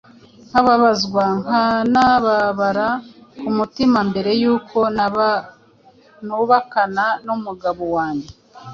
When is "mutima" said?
3.57-3.99